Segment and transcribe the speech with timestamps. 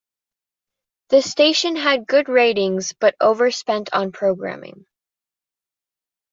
[1.09, 4.87] The station had good ratings, but overspent on programming.